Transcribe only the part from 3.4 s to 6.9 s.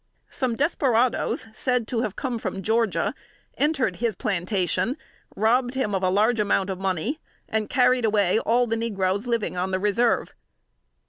entered his plantation, robbed him of a large amount of